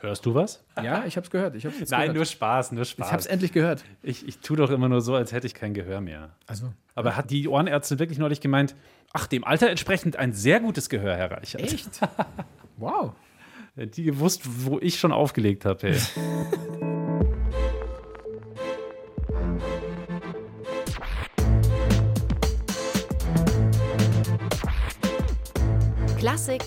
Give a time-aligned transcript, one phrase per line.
[0.00, 0.64] Hörst du was?
[0.82, 1.54] Ja, ich habe es gehört.
[1.54, 2.16] Ich hab's jetzt Nein, gehört.
[2.16, 3.06] nur Spaß, nur Spaß.
[3.06, 3.84] Ich habe es endlich gehört.
[4.02, 6.30] Ich, ich tue doch immer nur so, als hätte ich kein Gehör mehr.
[6.46, 8.74] Also, Aber hat die Ohrenärztin wirklich neulich gemeint,
[9.12, 11.60] ach, dem Alter entsprechend ein sehr gutes Gehör, Herr Reichert.
[11.60, 12.00] echt?
[12.78, 13.12] wow.
[13.76, 15.88] Die gewusst, wo ich schon aufgelegt habe.
[15.88, 15.98] Hey.
[26.18, 26.62] Klassik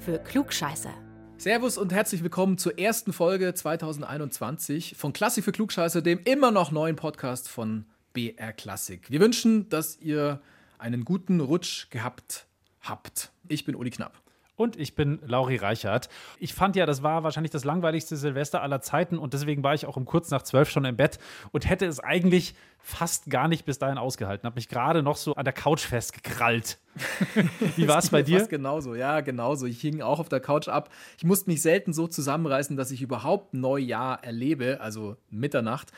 [0.00, 1.07] für Klugscheißer.
[1.38, 6.72] Servus und herzlich willkommen zur ersten Folge 2021 von Klassik für Klugscheißer, dem immer noch
[6.72, 9.08] neuen Podcast von BR Klassik.
[9.08, 10.40] Wir wünschen, dass ihr
[10.78, 12.48] einen guten Rutsch gehabt
[12.80, 13.30] habt.
[13.46, 14.20] Ich bin Uli Knapp.
[14.58, 16.08] Und ich bin Lauri Reichert.
[16.40, 19.86] Ich fand ja, das war wahrscheinlich das langweiligste Silvester aller Zeiten und deswegen war ich
[19.86, 21.20] auch um kurz nach zwölf schon im Bett
[21.52, 24.46] und hätte es eigentlich fast gar nicht bis dahin ausgehalten.
[24.46, 26.78] Habe mich gerade noch so an der Couch festgekrallt.
[27.76, 28.40] Wie war es bei dir?
[28.40, 29.66] Fast genauso, ja, genauso.
[29.66, 30.90] Ich hing auch auf der Couch ab.
[31.18, 35.92] Ich musste mich selten so zusammenreißen, dass ich überhaupt Neujahr erlebe, also Mitternacht.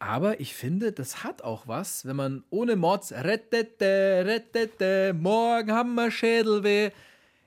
[0.00, 5.94] Aber ich finde, das hat auch was, wenn man ohne Mods rettete, rettete, morgen haben
[5.94, 6.90] wir Schädelweh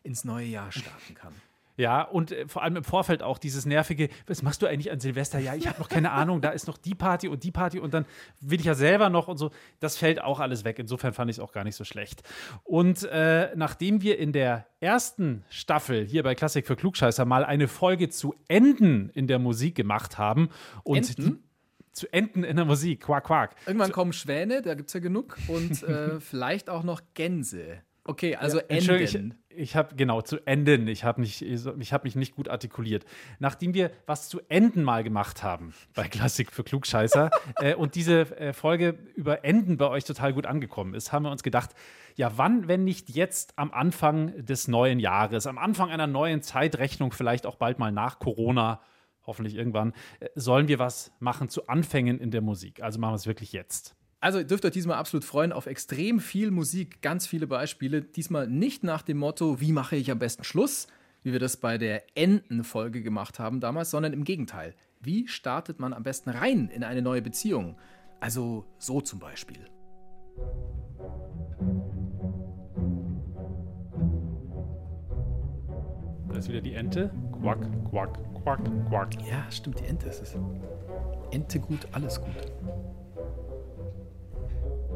[0.08, 1.34] ins neue Jahr starten kann.
[1.80, 5.00] Ja, und äh, vor allem im Vorfeld auch dieses nervige, was machst du eigentlich an
[5.00, 5.38] Silvester?
[5.38, 7.94] Ja, ich habe noch keine Ahnung, da ist noch die Party und die Party und
[7.94, 8.06] dann
[8.42, 9.52] will ich ja selber noch und so.
[9.80, 10.80] Das fällt auch alles weg.
[10.80, 12.24] Insofern fand ich es auch gar nicht so schlecht.
[12.64, 17.68] Und äh, nachdem wir in der ersten Staffel hier bei Klassik für Klugscheißer mal eine
[17.68, 20.50] Folge zu Enden in der Musik gemacht haben
[20.84, 21.36] und Enden?
[21.36, 21.48] Die,
[21.98, 23.56] zu Enden in der Musik, Quack, Quack.
[23.66, 27.82] Irgendwann kommen Schwäne, da gibt es ja genug, und äh, vielleicht auch noch Gänse.
[28.08, 29.38] Okay, also Entschuldigung, Enden.
[29.50, 30.88] Ich, ich habe genau zu enden.
[30.88, 33.06] Ich habe nicht, ich habe mich nicht gut artikuliert.
[33.40, 38.38] Nachdem wir was zu Enden mal gemacht haben bei Klassik für Klugscheißer äh, und diese
[38.38, 41.72] äh, Folge über Enden bei euch total gut angekommen ist, haben wir uns gedacht,
[42.16, 47.12] ja, wann, wenn nicht jetzt am Anfang des neuen Jahres, am Anfang einer neuen Zeitrechnung,
[47.12, 48.82] vielleicht auch bald mal nach Corona,
[49.26, 52.82] hoffentlich irgendwann, äh, sollen wir was machen zu Anfängen in der Musik.
[52.82, 53.98] Also machen wir es wirklich jetzt.
[54.20, 58.02] Also ihr dürft euch diesmal absolut freuen auf extrem viel Musik, ganz viele Beispiele.
[58.02, 60.88] Diesmal nicht nach dem Motto, wie mache ich am besten Schluss,
[61.22, 64.74] wie wir das bei der Endenfolge gemacht haben damals, sondern im Gegenteil.
[65.00, 67.78] Wie startet man am besten rein in eine neue Beziehung?
[68.20, 69.70] Also so zum Beispiel.
[76.28, 77.12] Da ist wieder die Ente.
[77.40, 77.60] Quack,
[77.92, 79.14] quack, quack, quack.
[79.30, 80.36] Ja, stimmt, die Ente ist es.
[81.30, 82.52] Ente gut, alles gut.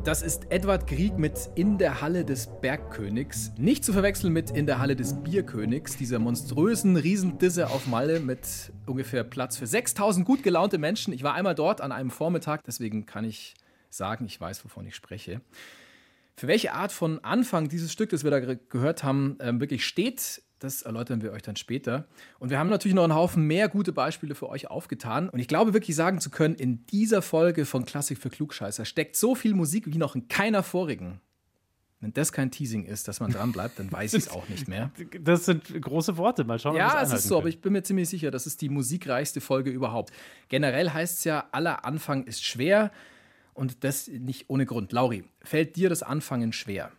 [0.04, 3.52] Das ist Edward Grieg mit In der Halle des Bergkönigs.
[3.58, 8.72] Nicht zu verwechseln mit In der Halle des Bierkönigs, dieser monströsen Riesendisse auf Malle mit
[8.88, 11.14] ungefähr Platz für 6000 gut gelaunte Menschen.
[11.14, 13.54] Ich war einmal dort an einem Vormittag, deswegen kann ich
[13.92, 15.42] sagen, ich weiß, wovon ich spreche.
[16.36, 19.86] Für welche Art von Anfang dieses Stück, das wir da ge- gehört haben, ähm, wirklich
[19.86, 22.06] steht, das erläutern wir euch dann später.
[22.40, 25.30] Und wir haben natürlich noch einen Haufen mehr gute Beispiele für euch aufgetan.
[25.30, 29.16] Und ich glaube wirklich sagen zu können, in dieser Folge von Klassik für Klugscheißer steckt
[29.16, 31.20] so viel Musik wie noch in keiner vorigen.
[32.00, 34.68] Wenn das kein Teasing ist, dass man dran bleibt, dann weiß ich es auch nicht
[34.68, 34.90] mehr.
[35.22, 36.44] Das sind große Worte.
[36.44, 37.54] Mal schauen, Ja, es ist so, aber können.
[37.54, 40.12] ich bin mir ziemlich sicher, das ist die musikreichste Folge überhaupt.
[40.50, 42.92] Generell heißt es ja, aller Anfang ist schwer
[43.54, 44.92] und das nicht ohne Grund.
[44.94, 46.92] Lauri, fällt dir das Anfangen schwer?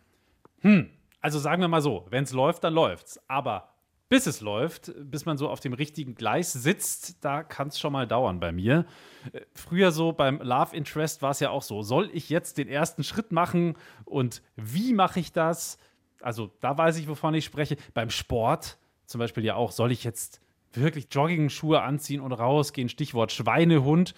[1.23, 3.19] Also sagen wir mal so, wenn es läuft, dann läuft's.
[3.29, 3.69] Aber
[4.09, 7.95] bis es läuft, bis man so auf dem richtigen Gleis sitzt, da kann es schon
[7.95, 8.85] mal dauern bei mir.
[9.33, 12.69] Äh, Früher so beim Love Interest war es ja auch so, soll ich jetzt den
[12.69, 13.75] ersten Schritt machen
[14.05, 15.79] und wie mache ich das?
[16.21, 17.77] Also da weiß ich, wovon ich spreche.
[17.95, 20.41] Beim Sport zum Beispiel ja auch, soll ich jetzt
[20.75, 24.15] wirklich Jogging-Schuhe anziehen und rausgehen, Stichwort Schweinehund.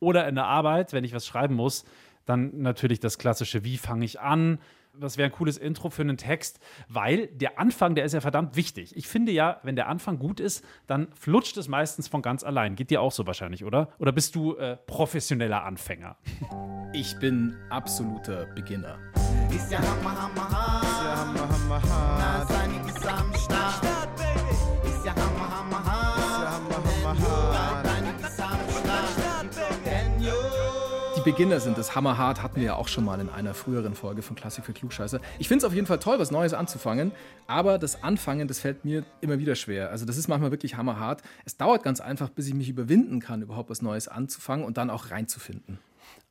[0.00, 1.84] Oder in der Arbeit, wenn ich was schreiben muss,
[2.26, 4.58] dann natürlich das klassische, wie fange ich an?
[4.94, 8.56] Das wäre ein cooles Intro für einen Text, weil der Anfang, der ist ja verdammt
[8.56, 8.96] wichtig.
[8.96, 12.74] Ich finde ja, wenn der Anfang gut ist, dann flutscht es meistens von ganz allein.
[12.74, 13.90] Geht dir auch so wahrscheinlich, oder?
[13.98, 16.16] Oder bist du äh, professioneller Anfänger?
[16.92, 18.98] Ich bin absoluter Beginner.
[19.54, 20.84] Ist ja Hammer, Hammer, hart.
[20.84, 22.48] Ist ja Hammer, Hammer, hart.
[22.48, 23.97] Na,
[31.28, 31.94] Beginner sind es.
[31.94, 35.20] Hammerhart hatten wir ja auch schon mal in einer früheren Folge von Klassik für Klugscheißer.
[35.38, 37.12] Ich finde es auf jeden Fall toll, was Neues anzufangen,
[37.46, 39.90] aber das Anfangen, das fällt mir immer wieder schwer.
[39.90, 41.20] Also das ist manchmal wirklich hammerhart.
[41.44, 44.88] Es dauert ganz einfach, bis ich mich überwinden kann, überhaupt was Neues anzufangen und dann
[44.88, 45.78] auch reinzufinden.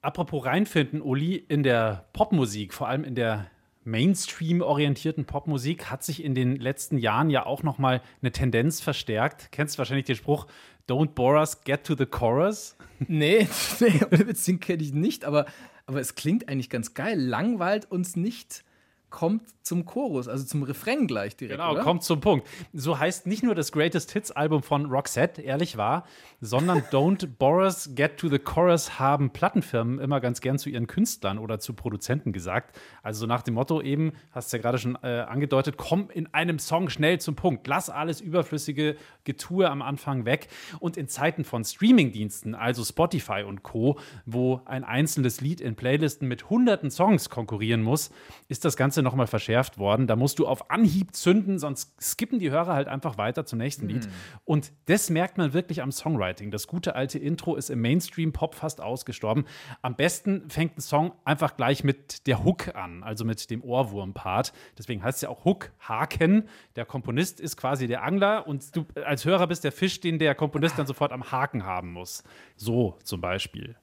[0.01, 3.51] Apropos reinfinden, Uli, in der Popmusik, vor allem in der
[3.83, 9.49] Mainstream-orientierten Popmusik, hat sich in den letzten Jahren ja auch noch mal eine Tendenz verstärkt.
[9.51, 10.47] Kennst wahrscheinlich den Spruch,
[10.87, 12.75] Don't bore us, get to the chorus.
[13.07, 13.47] Nee,
[13.79, 15.45] nee den kenne ich nicht, aber,
[15.85, 17.19] aber es klingt eigentlich ganz geil.
[17.19, 18.63] Langweilt uns nicht
[19.09, 21.59] kommt zum Chorus, also zum Refrain gleich direkt.
[21.59, 21.81] Genau, oder?
[21.81, 22.47] kommt zum Punkt.
[22.73, 26.05] So heißt nicht nur das Greatest Hits Album von Roxette, ehrlich war,
[26.39, 31.37] sondern Don't Boris Get to the Chorus haben Plattenfirmen immer ganz gern zu ihren Künstlern
[31.37, 32.77] oder zu Produzenten gesagt.
[33.03, 36.33] Also so nach dem Motto eben, hast du ja gerade schon äh, angedeutet, komm in
[36.33, 37.67] einem Song schnell zum Punkt.
[37.67, 40.47] Lass alles überflüssige Getue am Anfang weg.
[40.79, 46.27] Und in Zeiten von Streamingdiensten, also Spotify und Co., wo ein einzelnes Lied in Playlisten
[46.27, 48.11] mit hunderten Songs konkurrieren muss,
[48.47, 50.07] ist das Ganze nochmal verschärft worden.
[50.07, 53.87] Da musst du auf Anhieb zünden, sonst skippen die Hörer halt einfach weiter zum nächsten
[53.87, 54.07] Lied.
[54.45, 56.51] Und das merkt man wirklich am Songwriting.
[56.51, 59.45] Das gute alte Intro ist im Mainstream-Pop fast ausgestorben.
[59.81, 64.53] Am besten fängt ein Song einfach gleich mit der Hook an, also mit dem Ohrwurm-Part.
[64.77, 66.47] Deswegen heißt es ja auch Hook, Haken.
[66.75, 70.35] Der Komponist ist quasi der Angler und du als Hörer bist der Fisch, den der
[70.35, 72.23] Komponist dann sofort am Haken haben muss.
[72.55, 73.75] So zum Beispiel.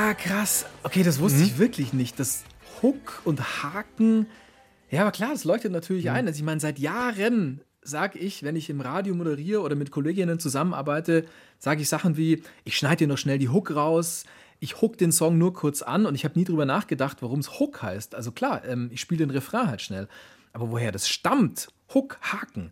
[0.00, 0.64] Ah, krass.
[0.84, 2.20] Okay, das wusste ich wirklich nicht.
[2.20, 2.44] Das
[2.82, 4.28] Hook und Haken.
[4.92, 6.28] Ja, aber klar, das leuchtet natürlich ein.
[6.28, 10.38] Also ich meine, seit Jahren sage ich, wenn ich im Radio moderiere oder mit Kolleginnen
[10.38, 11.24] zusammenarbeite,
[11.58, 14.22] sage ich Sachen wie, ich schneide dir noch schnell die Hook raus,
[14.60, 17.58] ich hook den Song nur kurz an und ich habe nie drüber nachgedacht, warum es
[17.58, 18.14] Hook heißt.
[18.14, 20.06] Also klar, ähm, ich spiele den Refrain halt schnell.
[20.52, 22.70] Aber woher das stammt, Hook, Haken.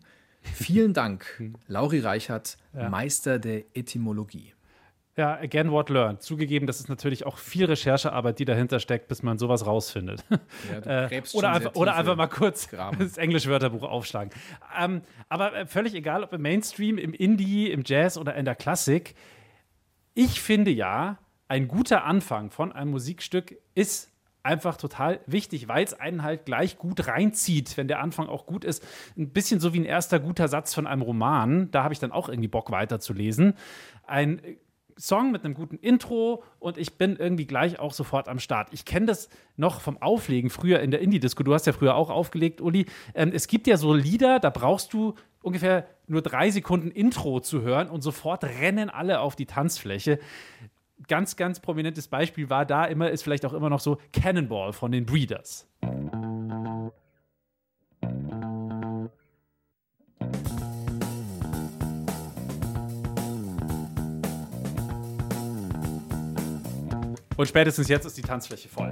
[0.53, 4.53] Vielen Dank, Lauri Reichert, Meister der Etymologie.
[5.17, 6.21] Ja, again what learned.
[6.21, 10.23] Zugegeben, das ist natürlich auch viel Recherchearbeit, die dahinter steckt, bis man sowas rausfindet.
[10.29, 12.99] Ja, Äh, oder, einfach, oder einfach mal kurz Graben.
[12.99, 14.31] das Englisch-Wörterbuch aufschlagen.
[14.79, 18.55] Ähm, aber äh, völlig egal, ob im Mainstream, im Indie, im Jazz oder in der
[18.55, 19.15] Klassik.
[20.13, 21.17] Ich finde ja,
[21.47, 24.11] ein guter Anfang von einem Musikstück ist
[24.43, 28.63] einfach total wichtig, weil es einen halt gleich gut reinzieht, wenn der Anfang auch gut
[28.63, 28.85] ist.
[29.17, 31.69] Ein bisschen so wie ein erster guter Satz von einem Roman.
[31.71, 33.55] Da habe ich dann auch irgendwie Bock weiterzulesen.
[34.05, 34.57] Ein äh,
[34.97, 38.69] Song mit einem guten Intro und ich bin irgendwie gleich auch sofort am Start.
[38.71, 41.43] Ich kenne das noch vom Auflegen früher in der Indie-Disco.
[41.43, 42.85] Du hast ja früher auch aufgelegt, Uli.
[43.13, 47.61] Ähm, es gibt ja so Lieder, da brauchst du ungefähr nur drei Sekunden Intro zu
[47.61, 50.19] hören und sofort rennen alle auf die Tanzfläche.
[51.07, 54.91] Ganz, ganz prominentes Beispiel war da immer, ist vielleicht auch immer noch so Cannonball von
[54.91, 55.67] den Breeders.
[67.37, 68.89] Und spätestens jetzt ist die Tanzfläche voll.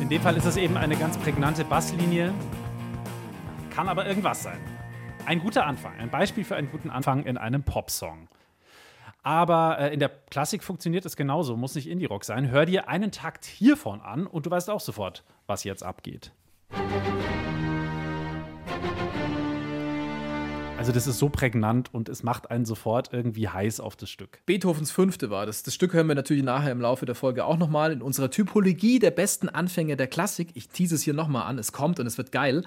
[0.00, 2.34] In dem Fall ist es eben eine ganz prägnante Basslinie,
[3.70, 4.58] kann aber irgendwas sein.
[5.26, 8.28] Ein guter Anfang, ein Beispiel für einen guten Anfang in einem Popsong.
[9.22, 12.50] Aber äh, in der Klassik funktioniert es genauso, muss nicht Indie-Rock sein.
[12.50, 16.32] Hör dir einen Takt hiervon an und du weißt auch sofort, was jetzt abgeht.
[20.84, 24.40] Also das ist so prägnant und es macht einen sofort irgendwie heiß auf das Stück.
[24.44, 25.62] Beethovens Fünfte war das.
[25.62, 28.98] Das Stück hören wir natürlich nachher im Laufe der Folge auch nochmal in unserer Typologie
[28.98, 30.50] der besten Anfänge der Klassik.
[30.52, 32.66] Ich tease es hier nochmal an, es kommt und es wird geil.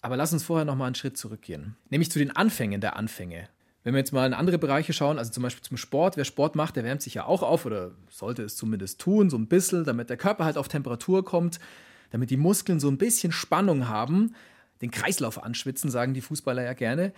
[0.00, 1.76] Aber lass uns vorher nochmal einen Schritt zurückgehen.
[1.90, 3.50] Nämlich zu den Anfängen der Anfänge.
[3.84, 6.56] Wenn wir jetzt mal in andere Bereiche schauen, also zum Beispiel zum Sport, wer Sport
[6.56, 9.84] macht, der wärmt sich ja auch auf oder sollte es zumindest tun, so ein bisschen,
[9.84, 11.60] damit der Körper halt auf Temperatur kommt,
[12.08, 14.34] damit die Muskeln so ein bisschen Spannung haben,
[14.80, 17.12] den Kreislauf anschwitzen, sagen die Fußballer ja gerne.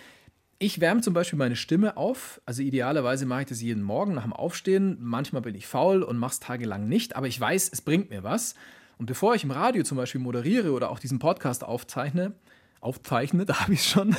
[0.62, 2.40] Ich wärme zum Beispiel meine Stimme auf.
[2.46, 4.96] Also idealerweise mache ich das jeden Morgen nach dem Aufstehen.
[5.00, 8.22] Manchmal bin ich faul und mache es tagelang nicht, aber ich weiß, es bringt mir
[8.22, 8.54] was.
[8.96, 12.34] Und bevor ich im Radio zum Beispiel moderiere oder auch diesen Podcast aufzeichne,
[12.80, 14.14] aufzeichne, da habe ich schon,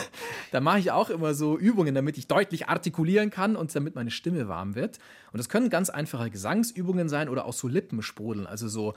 [0.52, 4.12] da mache ich auch immer so Übungen, damit ich deutlich artikulieren kann und damit meine
[4.12, 5.00] Stimme warm wird.
[5.32, 8.96] Und das können ganz einfache Gesangsübungen sein oder auch so Lippensprudeln, also so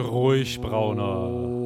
[0.00, 1.61] Ruhig, Brauner.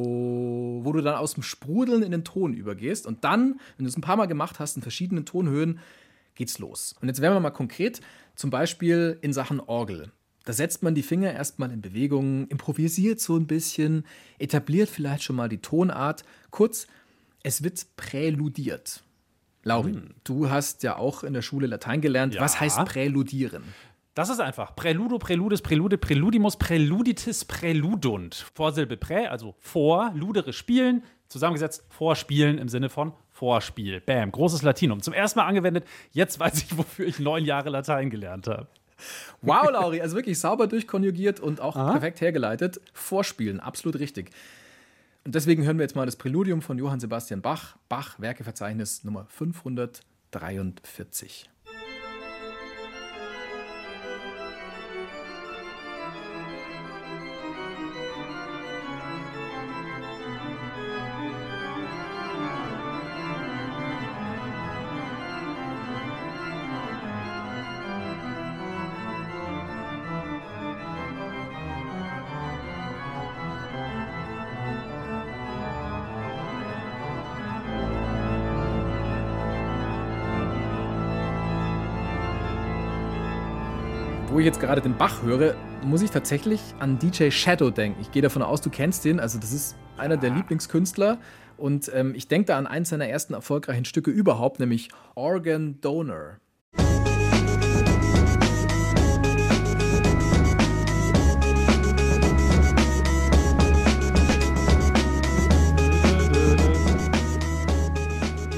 [0.87, 3.97] Wo du dann aus dem Sprudeln in den Ton übergehst und dann, wenn du es
[3.97, 5.79] ein paar Mal gemacht hast, in verschiedenen Tonhöhen,
[6.33, 6.95] geht's los.
[7.01, 7.99] Und jetzt werden wir mal konkret,
[8.35, 10.13] zum Beispiel in Sachen Orgel.
[10.45, 14.05] Da setzt man die Finger erstmal in Bewegung, improvisiert so ein bisschen,
[14.39, 16.23] etabliert vielleicht schon mal die Tonart.
[16.51, 16.87] Kurz,
[17.43, 19.03] es wird präludiert.
[19.63, 22.35] Lauri, du hast ja auch in der Schule Latein gelernt.
[22.35, 22.39] Ja.
[22.39, 23.63] Was heißt präludieren?
[24.17, 24.75] Das ist einfach.
[24.75, 28.47] Präludo, Präludes, Prälude, Präludimus, Präluditis, Präludunt.
[28.55, 34.01] Vorsilbe Prä, also vor, ludere spielen, zusammengesetzt vorspielen im Sinne von Vorspiel.
[34.01, 35.03] Bam, großes Latinum.
[35.03, 35.85] Zum ersten Mal angewendet.
[36.13, 38.65] Jetzt weiß ich, wofür ich neun Jahre Latein gelernt habe.
[39.43, 42.81] Wow, Lauri, also wirklich sauber durchkonjugiert und auch perfekt hergeleitet.
[42.93, 44.31] Vorspielen, absolut richtig.
[45.25, 49.27] Und deswegen hören wir jetzt mal das Präludium von Johann Sebastian Bach, Bach Werkeverzeichnis Nummer
[49.29, 51.51] 543.
[84.37, 87.99] Wo ich jetzt gerade den Bach höre, muss ich tatsächlich an DJ Shadow denken.
[87.99, 89.19] Ich gehe davon aus, du kennst den.
[89.19, 91.17] Also das ist einer der Lieblingskünstler.
[91.57, 96.37] Und ähm, ich denke da an eins seiner ersten erfolgreichen Stücke überhaupt, nämlich Organ Donor.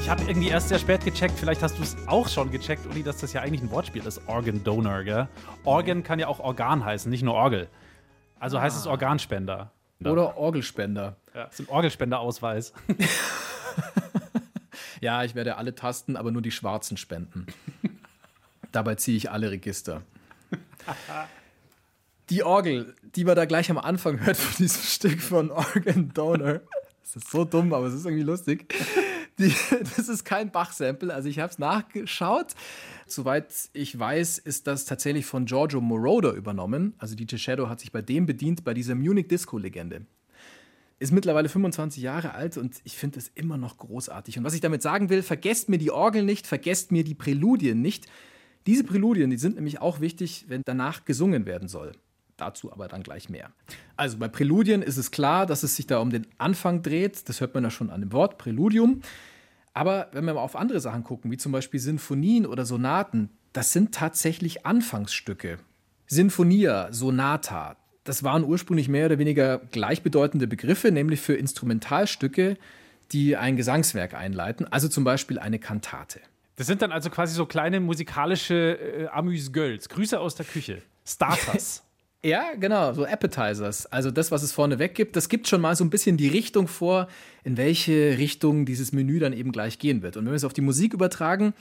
[0.09, 3.03] Ich habe irgendwie erst sehr spät gecheckt, vielleicht hast du es auch schon gecheckt, Uli,
[3.03, 5.27] dass das ja eigentlich ein Wortspiel ist, Organ Donor, gell?
[5.65, 7.69] Organ kann ja auch Organ heißen, nicht nur Orgel.
[8.39, 9.71] Also heißt es Organspender.
[10.03, 11.15] Oder Orgelspender.
[11.35, 12.73] Ja, das ist ein Orgelspenderausweis.
[14.99, 17.45] Ja, ich werde alle Tasten, aber nur die schwarzen spenden.
[18.71, 20.01] Dabei ziehe ich alle Register.
[22.31, 26.61] Die Orgel, die man da gleich am Anfang hört von diesem Stück von Organ Donor.
[27.03, 28.73] Das ist so dumm, aber es ist irgendwie lustig.
[29.39, 29.53] Die,
[29.95, 32.53] das ist kein Bach-Sample, also ich habe es nachgeschaut.
[33.07, 36.93] Soweit ich weiß, ist das tatsächlich von Giorgio Moroder übernommen.
[36.97, 40.05] Also DJ Shadow hat sich bei dem bedient, bei dieser Munich-Disco-Legende.
[40.99, 44.37] Ist mittlerweile 25 Jahre alt und ich finde es immer noch großartig.
[44.37, 47.81] Und was ich damit sagen will, vergesst mir die Orgel nicht, vergesst mir die Präludien
[47.81, 48.05] nicht.
[48.67, 51.93] Diese Präludien, die sind nämlich auch wichtig, wenn danach gesungen werden soll.
[52.39, 53.51] Dazu aber dann gleich mehr.
[53.97, 57.27] Also bei Präludien ist es klar, dass es sich da um den Anfang dreht.
[57.27, 59.01] Das hört man ja schon an dem Wort Präludium.
[59.73, 63.73] Aber wenn wir mal auf andere Sachen gucken, wie zum Beispiel Sinfonien oder Sonaten, das
[63.73, 65.57] sind tatsächlich Anfangsstücke.
[66.07, 72.57] Sinfonia, Sonata, das waren ursprünglich mehr oder weniger gleichbedeutende Begriffe, nämlich für Instrumentalstücke,
[73.11, 76.19] die ein Gesangswerk einleiten, also zum Beispiel eine Kantate.
[76.55, 79.89] Das sind dann also quasi so kleine musikalische äh, Amüs-Gölz.
[79.89, 80.81] Grüße aus der Küche.
[81.05, 81.85] Starters.
[82.23, 83.85] Ja, genau, so Appetizers.
[83.85, 86.67] Also das, was es vorneweg gibt, das gibt schon mal so ein bisschen die Richtung
[86.67, 87.07] vor,
[87.45, 90.17] in welche Richtung dieses Menü dann eben gleich gehen wird.
[90.17, 91.53] Und wenn wir es auf die Musik übertragen,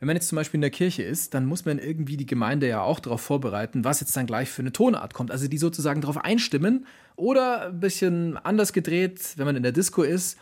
[0.00, 2.66] wenn man jetzt zum Beispiel in der Kirche ist, dann muss man irgendwie die Gemeinde
[2.66, 5.30] ja auch darauf vorbereiten, was jetzt dann gleich für eine Tonart kommt.
[5.30, 10.02] Also die sozusagen darauf einstimmen oder ein bisschen anders gedreht, wenn man in der Disco
[10.02, 10.38] ist,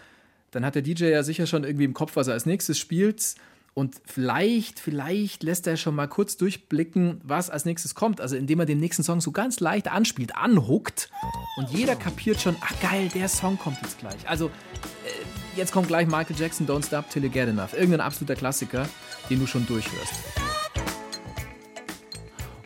[0.52, 3.34] dann hat der DJ ja sicher schon irgendwie im Kopf, was er als nächstes spielt.
[3.74, 8.20] Und vielleicht, vielleicht lässt er schon mal kurz durchblicken, was als nächstes kommt.
[8.20, 11.10] Also indem er den nächsten Song so ganz leicht anspielt, anhuckt.
[11.56, 14.28] Und jeder kapiert schon, ach geil, der Song kommt jetzt gleich.
[14.28, 14.50] Also äh,
[15.56, 17.72] jetzt kommt gleich Michael Jackson, Don't Stop Till You Get Enough.
[17.74, 18.88] Irgendein absoluter Klassiker,
[19.28, 20.39] den du schon durchhörst.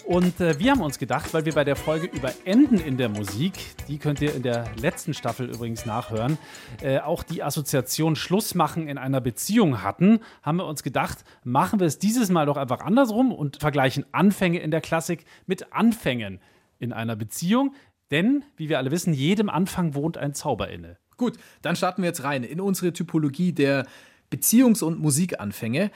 [0.06, 3.08] Und äh, wir haben uns gedacht, weil wir bei der Folge über Enden in der
[3.08, 3.54] Musik,
[3.88, 6.36] die könnt ihr in der letzten Staffel übrigens nachhören,
[6.82, 11.80] äh, auch die Assoziation Schluss machen in einer Beziehung hatten, haben wir uns gedacht, machen
[11.80, 16.38] wir es dieses Mal doch einfach andersrum und vergleichen Anfänge in der Klassik mit Anfängen
[16.78, 17.74] in einer Beziehung.
[18.10, 20.98] Denn, wie wir alle wissen, jedem Anfang wohnt ein Zauber inne.
[21.16, 23.86] Gut, dann starten wir jetzt rein in unsere Typologie der
[24.30, 25.90] Beziehungs- und Musikanfänge.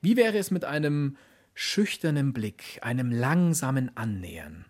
[0.00, 1.16] Wie wäre es mit einem
[1.62, 4.64] schüchternen Blick, einem langsamen Annähern?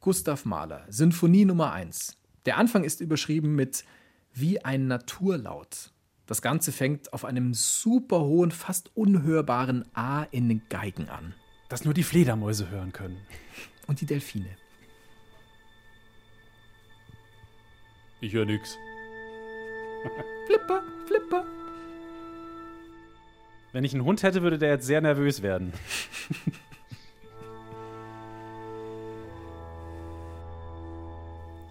[0.00, 2.16] Gustav Mahler, Sinfonie Nummer 1.
[2.46, 3.84] Der Anfang ist überschrieben mit
[4.32, 5.92] wie ein Naturlaut.
[6.24, 11.34] Das Ganze fängt auf einem super hohen, fast unhörbaren A in den Geigen an.
[11.68, 13.18] Dass nur die Fledermäuse hören können.
[13.86, 14.56] Und die Delfine.
[18.22, 18.74] Ich höre nix.
[20.46, 21.57] Flipper, flipper.
[23.72, 25.72] Wenn ich einen Hund hätte, würde der jetzt sehr nervös werden.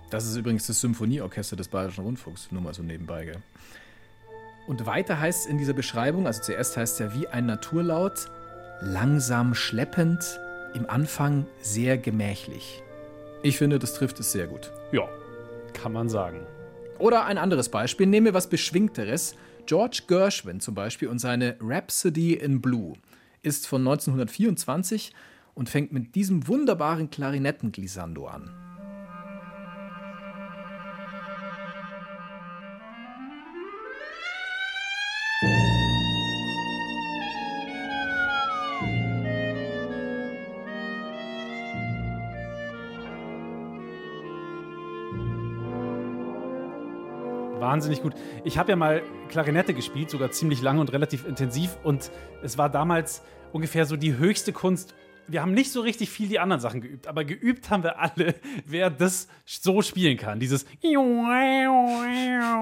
[0.09, 3.25] Das ist übrigens das Symphonieorchester des Bayerischen Rundfunks, nur mal so nebenbei.
[3.25, 3.41] Gell?
[4.65, 8.29] Und weiter heißt es in dieser Beschreibung, also zuerst heißt es ja wie ein Naturlaut,
[8.79, 10.39] langsam schleppend,
[10.75, 12.81] im Anfang sehr gemächlich.
[13.43, 14.71] Ich finde, das trifft es sehr gut.
[14.91, 15.09] Ja,
[15.73, 16.45] kann man sagen.
[16.99, 19.35] Oder ein anderes Beispiel, nehmen wir was Beschwingteres.
[19.67, 22.93] George Gershwin zum Beispiel und seine Rhapsody in Blue
[23.43, 25.13] ist von 1924
[25.53, 28.66] und fängt mit diesem wunderbaren Klarinettenglissando an.
[47.77, 48.15] Wahnsinnig gut.
[48.43, 51.77] Ich habe ja mal Klarinette gespielt, sogar ziemlich lange und relativ intensiv.
[51.83, 52.09] Und
[52.41, 53.21] es war damals
[53.53, 54.95] ungefähr so die höchste Kunst.
[55.27, 58.33] Wir haben nicht so richtig viel die anderen Sachen geübt, aber geübt haben wir alle,
[58.65, 60.39] wer das so spielen kann.
[60.39, 60.65] Dieses,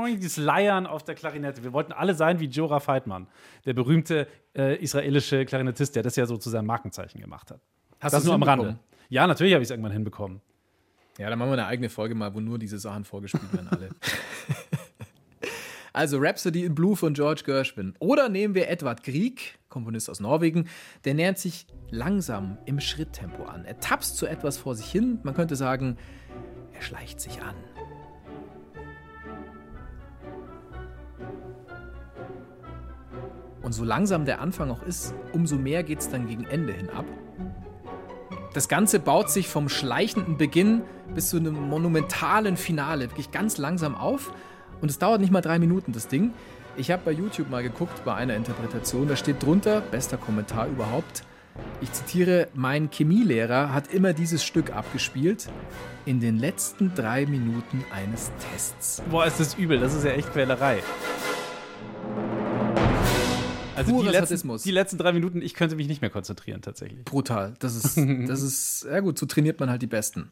[0.10, 1.64] dieses Leiern auf der Klarinette.
[1.64, 3.28] Wir wollten alle sein wie Jorah Feitman,
[3.66, 7.62] der berühmte äh, israelische Klarinettist, der das ja so zu seinem Markenzeichen gemacht hat.
[8.02, 8.44] Hast das nur am?
[8.44, 8.80] Rande.
[9.08, 10.42] Ja, natürlich habe ich es irgendwann hinbekommen.
[11.18, 13.90] Ja, dann machen wir eine eigene Folge mal, wo nur diese Sachen vorgespielt werden alle.
[15.96, 17.94] Also Rhapsody in Blue von George Gershwin.
[18.00, 20.68] Oder nehmen wir Edvard Grieg, Komponist aus Norwegen.
[21.06, 23.64] Der nähert sich langsam im Schritttempo an.
[23.64, 25.20] Er tapst zu etwas vor sich hin.
[25.24, 25.96] Man könnte sagen,
[26.74, 27.56] er schleicht sich an.
[33.62, 36.90] Und so langsam der Anfang auch ist, umso mehr geht es dann gegen Ende hin
[36.90, 37.06] ab.
[38.54, 40.82] Das Ganze baut sich vom schleichenden Beginn
[41.14, 44.34] bis zu einem monumentalen Finale wirklich ganz langsam auf.
[44.82, 46.34] Und es dauert nicht mal drei Minuten, das Ding.
[46.78, 51.24] Ich habe bei YouTube mal geguckt, bei einer Interpretation, da steht drunter, bester Kommentar überhaupt,
[51.82, 55.48] ich zitiere, mein Chemielehrer hat immer dieses Stück abgespielt
[56.06, 59.02] in den letzten drei Minuten eines Tests.
[59.10, 60.80] Boah, ist das übel, das ist ja echt Quälerei.
[63.76, 67.04] Also die letzten, die letzten drei Minuten, ich könnte mich nicht mehr konzentrieren tatsächlich.
[67.04, 67.56] Brutal.
[67.60, 70.32] Das ist, das ist, ja gut, so trainiert man halt die Besten.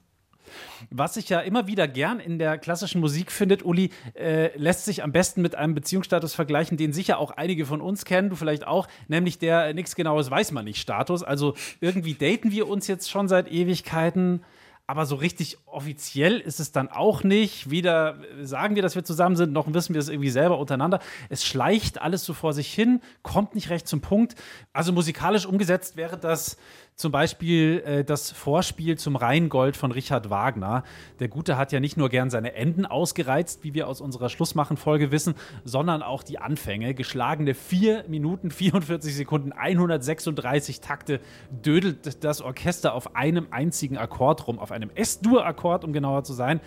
[0.89, 5.03] Was sich ja immer wieder gern in der klassischen Musik findet, Uli, äh, lässt sich
[5.03, 8.67] am besten mit einem Beziehungsstatus vergleichen, den sicher auch einige von uns kennen, du vielleicht
[8.67, 11.23] auch, nämlich der äh, nichts Genaues weiß man nicht Status.
[11.23, 14.43] Also irgendwie daten wir uns jetzt schon seit Ewigkeiten.
[14.85, 17.69] Aber so richtig offiziell ist es dann auch nicht.
[17.69, 20.99] Weder sagen wir, dass wir zusammen sind, noch wissen wir es irgendwie selber untereinander.
[21.29, 24.35] Es schleicht alles so vor sich hin, kommt nicht recht zum Punkt.
[24.73, 26.57] Also musikalisch umgesetzt wäre das
[26.95, 30.83] zum Beispiel äh, das Vorspiel zum Rheingold von Richard Wagner.
[31.19, 35.11] Der Gute hat ja nicht nur gern seine Enden ausgereizt, wie wir aus unserer Schlussmachen-Folge
[35.11, 36.93] wissen, sondern auch die Anfänge.
[36.93, 41.19] Geschlagene 4 Minuten 44 Sekunden, 136 Takte
[41.51, 46.59] dödelt das Orchester auf einem einzigen Akkord rum, auf einem S-Dur-Akkord, um genauer zu sein.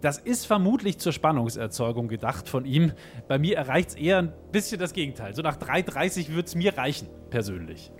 [0.00, 2.92] Das ist vermutlich zur Spannungserzeugung gedacht von ihm.
[3.28, 5.34] Bei mir erreicht es eher ein bisschen das Gegenteil.
[5.34, 7.92] So nach 3,30 würde es mir reichen, persönlich.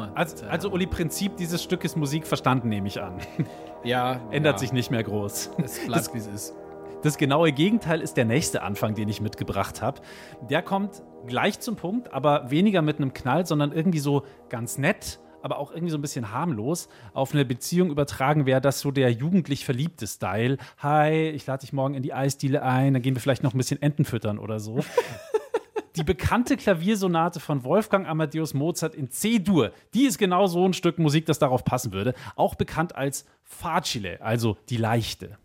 [0.00, 0.16] Hammer.
[0.16, 3.18] Also, also Uli, Prinzip dieses Stückes Musik verstanden, nehme ich an.
[3.84, 4.58] ja, Ändert ja.
[4.58, 5.50] sich nicht mehr groß.
[5.62, 6.54] Es bleibt, wie es ist.
[7.02, 10.02] Das genaue Gegenteil ist der nächste Anfang, den ich mitgebracht habe.
[10.50, 15.18] Der kommt gleich zum Punkt, aber weniger mit einem Knall, sondern irgendwie so ganz nett,
[15.40, 16.88] aber auch irgendwie so ein bisschen harmlos.
[17.14, 20.58] Auf eine Beziehung übertragen wäre das so der jugendlich verliebte Style.
[20.78, 23.58] Hi, ich lade dich morgen in die Eisdiele ein, dann gehen wir vielleicht noch ein
[23.58, 24.80] bisschen Enten füttern oder so.
[25.96, 31.00] Die bekannte Klaviersonate von Wolfgang Amadeus Mozart in C-Dur, die ist genau so ein Stück
[31.00, 32.14] Musik, das darauf passen würde.
[32.36, 35.36] Auch bekannt als Facile, also die leichte.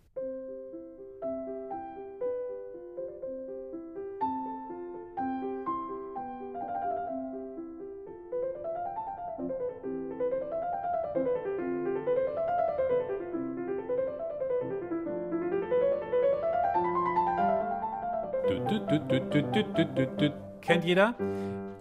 [20.61, 21.15] Kennt jeder?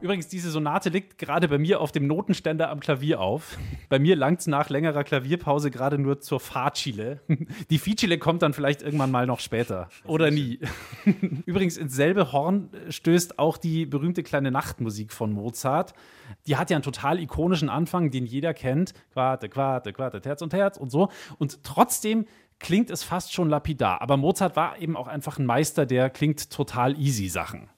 [0.00, 3.56] Übrigens, diese Sonate liegt gerade bei mir auf dem Notenständer am Klavier auf.
[3.88, 7.20] Bei mir langt es nach längerer Klavierpause gerade nur zur Facile.
[7.70, 9.88] Die Ficile kommt dann vielleicht irgendwann mal noch später.
[10.04, 10.58] Oder nie.
[11.46, 15.94] Übrigens, ins selbe Horn stößt auch die berühmte kleine Nachtmusik von Mozart.
[16.46, 18.92] Die hat ja einen total ikonischen Anfang, den jeder kennt.
[19.12, 21.08] Quarte, Quarte, Quarte, Terz und Herz und so.
[21.38, 22.26] Und trotzdem
[22.64, 24.00] klingt es fast schon lapidar.
[24.00, 27.68] Aber Mozart war eben auch einfach ein Meister, der klingt total easy Sachen.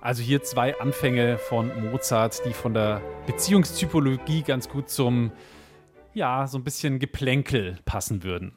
[0.00, 5.30] Also hier zwei Anfänge von Mozart, die von der Beziehungstypologie ganz gut zum,
[6.14, 8.52] ja, so ein bisschen Geplänkel passen würden.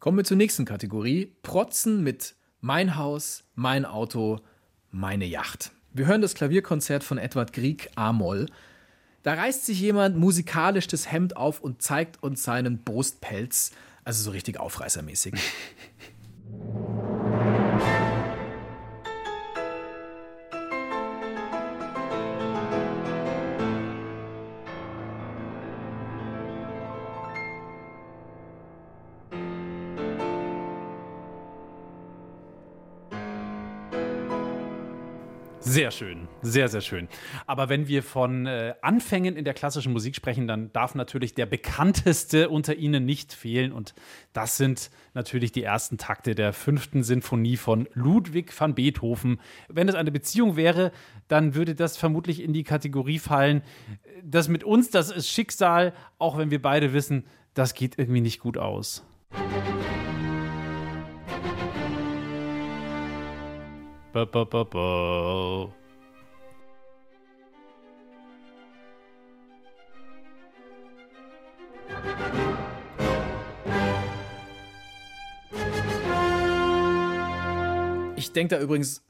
[0.00, 1.34] Kommen wir zur nächsten Kategorie.
[1.42, 4.40] Protzen mit Mein Haus, mein Auto,
[4.90, 5.72] meine Yacht.
[5.92, 8.46] Wir hören das Klavierkonzert von Edward Grieg A-Moll.
[9.22, 13.72] Da reißt sich jemand musikalisch das Hemd auf und zeigt uns seinen Brustpelz.
[14.04, 15.34] Also so richtig aufreißermäßig.
[35.74, 37.08] Sehr schön, sehr, sehr schön.
[37.48, 41.46] Aber wenn wir von äh, Anfängen in der klassischen Musik sprechen, dann darf natürlich der
[41.46, 43.72] bekannteste unter ihnen nicht fehlen.
[43.72, 43.92] Und
[44.32, 49.40] das sind natürlich die ersten Takte der fünften Sinfonie von Ludwig van Beethoven.
[49.68, 50.92] Wenn es eine Beziehung wäre,
[51.26, 53.62] dann würde das vermutlich in die Kategorie fallen.
[54.22, 58.38] Das mit uns, das ist Schicksal, auch wenn wir beide wissen, das geht irgendwie nicht
[58.38, 59.04] gut aus.
[64.14, 65.74] Ba, ba, ba, ba.
[78.14, 79.02] Ich denke da übrigens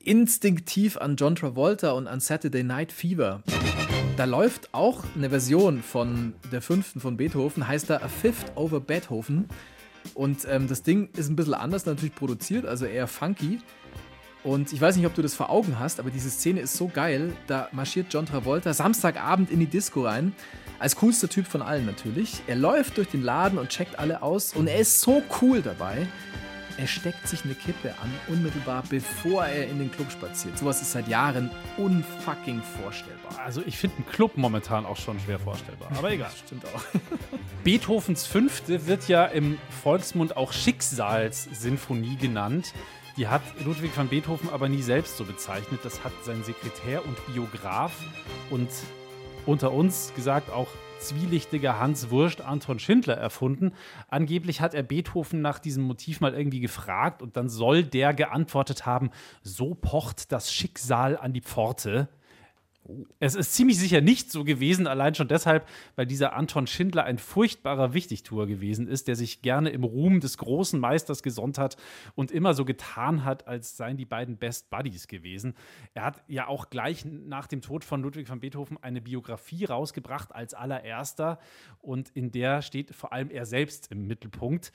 [0.00, 3.42] instinktiv an John Travolta und an Saturday Night Fever.
[4.16, 8.78] Da läuft auch eine Version von der fünften von Beethoven, heißt da A Fifth over
[8.78, 9.48] Beethoven.
[10.14, 13.58] Und ähm, das Ding ist ein bisschen anders natürlich produziert, also eher funky.
[14.44, 16.88] Und ich weiß nicht, ob du das vor Augen hast, aber diese Szene ist so
[16.88, 17.32] geil.
[17.46, 20.34] Da marschiert John Travolta Samstagabend in die Disco rein.
[20.80, 22.42] Als coolster Typ von allen natürlich.
[22.48, 24.52] Er läuft durch den Laden und checkt alle aus.
[24.52, 26.08] Und er ist so cool dabei.
[26.76, 30.58] Er steckt sich eine Kippe an, unmittelbar bevor er in den Club spaziert.
[30.58, 33.38] Sowas ist seit Jahren unfucking vorstellbar.
[33.44, 35.90] Also ich finde einen Club momentan auch schon schwer vorstellbar.
[35.96, 36.30] Aber egal.
[36.30, 36.82] Das stimmt auch.
[37.64, 42.72] Beethovens Fünfte wird ja im Volksmund auch Schicksalssinfonie genannt.
[43.18, 45.80] Die hat Ludwig van Beethoven aber nie selbst so bezeichnet.
[45.84, 47.92] Das hat sein Sekretär und Biograf
[48.48, 48.70] und
[49.44, 53.72] unter uns gesagt auch zwielichtiger Hans Wurst Anton Schindler erfunden.
[54.08, 58.86] Angeblich hat er Beethoven nach diesem Motiv mal irgendwie gefragt und dann soll der geantwortet
[58.86, 59.10] haben,
[59.42, 62.08] so pocht das Schicksal an die Pforte.
[63.20, 67.18] Es ist ziemlich sicher nicht so gewesen, allein schon deshalb, weil dieser Anton Schindler ein
[67.18, 71.76] furchtbarer Wichtigtuer gewesen ist, der sich gerne im Ruhm des großen Meisters gesonnt hat
[72.16, 75.54] und immer so getan hat, als seien die beiden Best Buddies gewesen.
[75.94, 80.34] Er hat ja auch gleich nach dem Tod von Ludwig van Beethoven eine Biografie rausgebracht
[80.34, 81.38] als allererster
[81.80, 84.72] und in der steht vor allem er selbst im Mittelpunkt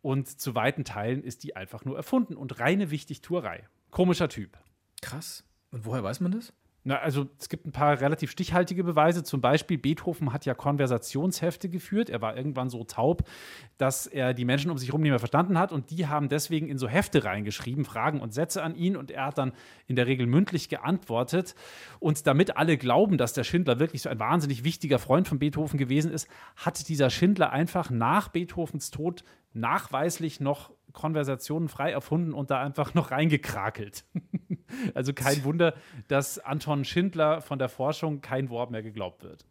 [0.00, 3.66] und zu weiten Teilen ist die einfach nur erfunden und reine Wichtigtuerei.
[3.90, 4.56] Komischer Typ.
[5.02, 5.44] Krass.
[5.70, 6.52] Und woher weiß man das?
[6.88, 9.22] Na, also es gibt ein paar relativ stichhaltige Beweise.
[9.22, 12.08] Zum Beispiel, Beethoven hat ja Konversationshefte geführt.
[12.08, 13.28] Er war irgendwann so taub,
[13.76, 15.70] dass er die Menschen um sich herum nicht mehr verstanden hat.
[15.70, 18.96] Und die haben deswegen in so Hefte reingeschrieben, Fragen und Sätze an ihn.
[18.96, 19.52] Und er hat dann
[19.86, 21.54] in der Regel mündlich geantwortet.
[22.00, 25.78] Und damit alle glauben, dass der Schindler wirklich so ein wahnsinnig wichtiger Freund von Beethoven
[25.78, 32.50] gewesen ist, hat dieser Schindler einfach nach Beethovens Tod nachweislich noch Konversationen frei erfunden und
[32.50, 34.04] da einfach noch reingekrakelt.
[34.94, 35.74] also kein Wunder,
[36.08, 39.44] dass Anton Schindler von der Forschung kein Wort mehr geglaubt wird.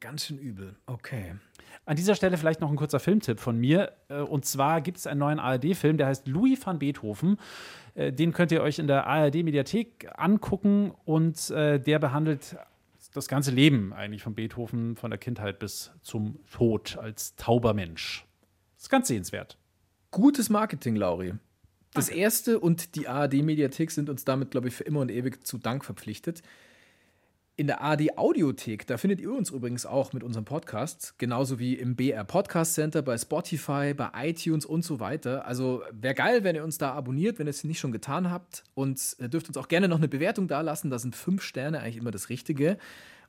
[0.00, 0.76] Ganz schön übel.
[0.86, 1.34] Okay.
[1.86, 3.92] An dieser Stelle vielleicht noch ein kurzer Filmtipp von mir.
[4.08, 7.38] Äh, und zwar gibt es einen neuen ARD-Film, der heißt Louis van Beethoven.
[7.94, 12.56] Äh, den könnt ihr euch in der ARD-Mediathek angucken und äh, der behandelt
[13.14, 18.26] das ganze Leben eigentlich von Beethoven, von der Kindheit bis zum Tod als tauber Mensch.
[18.74, 19.56] Das ist ganz sehenswert.
[20.10, 21.34] Gutes Marketing, Lauri.
[21.96, 25.56] Das erste und die ARD-Mediathek sind uns damit, glaube ich, für immer und ewig zu
[25.56, 26.42] Dank verpflichtet.
[27.58, 31.96] In der ARD-Audiothek, da findet ihr uns übrigens auch mit unserem Podcast, genauso wie im
[31.96, 35.46] BR Podcast Center, bei Spotify, bei iTunes und so weiter.
[35.46, 38.62] Also wäre geil, wenn ihr uns da abonniert, wenn ihr es nicht schon getan habt.
[38.74, 40.90] Und äh, dürft uns auch gerne noch eine Bewertung dalassen.
[40.90, 42.76] Da sind fünf Sterne eigentlich immer das Richtige.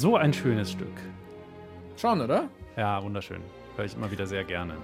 [0.00, 1.00] So ein schönes Stück.
[1.96, 2.48] Schon, oder?
[2.76, 3.40] Ja, wunderschön.
[3.76, 4.74] Höre ich immer wieder sehr gerne.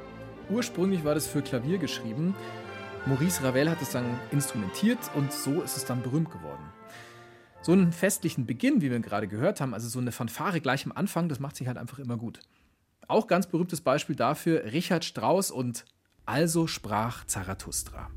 [0.48, 2.34] Ursprünglich war das für Klavier geschrieben.
[3.04, 6.62] Maurice Ravel hat es dann instrumentiert und so ist es dann berühmt geworden.
[7.60, 10.92] So einen festlichen Beginn, wie wir gerade gehört haben, also so eine Fanfare gleich am
[10.92, 12.40] Anfang, das macht sich halt einfach immer gut.
[13.06, 15.84] Auch ganz berühmtes Beispiel dafür Richard Strauss und
[16.24, 18.10] Also sprach Zarathustra.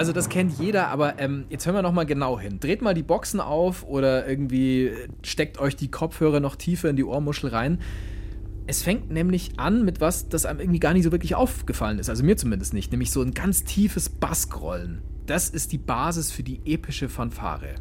[0.00, 2.58] Also das kennt jeder, aber ähm, jetzt hören wir noch mal genau hin.
[2.58, 7.04] Dreht mal die Boxen auf oder irgendwie steckt euch die Kopfhörer noch tiefer in die
[7.04, 7.80] Ohrmuschel rein.
[8.66, 12.08] Es fängt nämlich an mit was, das einem irgendwie gar nicht so wirklich aufgefallen ist,
[12.08, 15.02] also mir zumindest nicht, nämlich so ein ganz tiefes Bassgrollen.
[15.26, 17.74] Das ist die Basis für die epische Fanfare.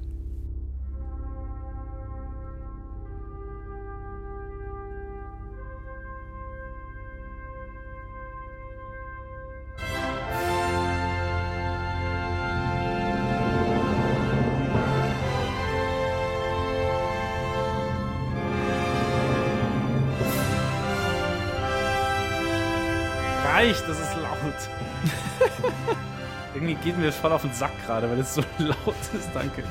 [27.09, 29.29] Mir voll auf den Sack gerade, weil es so laut ist.
[29.33, 29.63] Danke.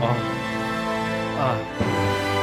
[0.00, 0.08] Oh.
[1.38, 2.33] Ah.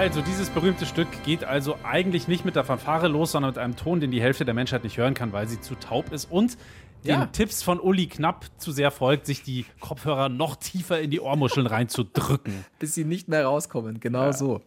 [0.00, 3.76] Also, dieses berühmte Stück geht also eigentlich nicht mit der Fanfare los, sondern mit einem
[3.76, 6.56] Ton, den die Hälfte der Menschheit nicht hören kann, weil sie zu taub ist und
[7.04, 7.26] den Ja.
[7.26, 11.66] Tipps von Uli Knapp zu sehr folgt, sich die Kopfhörer noch tiefer in die Ohrmuscheln
[11.66, 12.64] reinzudrücken.
[12.78, 14.62] Bis sie nicht mehr rauskommen, genau so.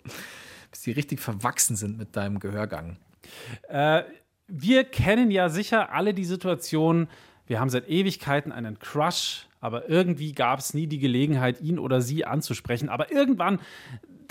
[0.69, 2.97] Bis sie richtig verwachsen sind mit deinem Gehörgang.
[3.69, 4.03] Äh,
[4.47, 7.07] wir kennen ja sicher alle die Situation,
[7.47, 12.01] wir haben seit Ewigkeiten einen Crush, aber irgendwie gab es nie die Gelegenheit, ihn oder
[12.01, 12.89] sie anzusprechen.
[12.89, 13.59] Aber irgendwann,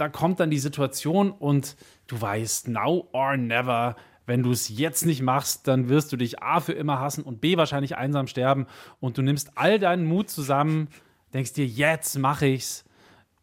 [0.02, 1.76] da kommt dann die Situation und
[2.08, 3.94] du weißt, now or never,
[4.26, 7.40] wenn du es jetzt nicht machst, dann wirst du dich A für immer hassen und
[7.40, 8.66] B wahrscheinlich einsam sterben
[8.98, 10.88] und du nimmst all deinen Mut zusammen,
[11.32, 12.84] denkst dir, jetzt mache ich's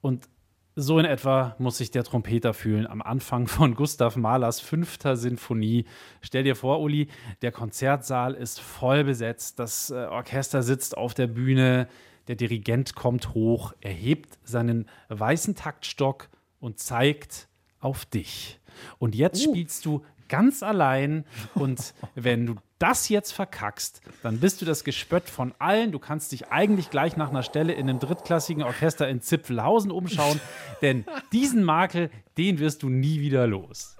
[0.02, 0.28] und
[0.76, 5.86] so in etwa muss sich der Trompeter fühlen am Anfang von Gustav Mahlers fünfter Sinfonie.
[6.19, 7.08] Stell dir vor, Uli,
[7.41, 11.88] der Konzertsaal ist voll besetzt, das äh, Orchester sitzt auf der Bühne,
[12.28, 16.28] der Dirigent kommt hoch, er hebt seinen weißen Taktstock
[16.60, 17.48] und zeigt
[17.80, 18.60] auf dich.
[18.98, 24.65] Und jetzt spielst du ganz allein und wenn du das jetzt verkackst, dann bist du
[24.65, 25.91] das Gespött von allen.
[25.91, 30.39] Du kannst dich eigentlich gleich nach einer Stelle in einem drittklassigen Orchester in Zipfelhausen umschauen,
[30.82, 33.98] denn diesen Makel, den wirst du nie wieder los.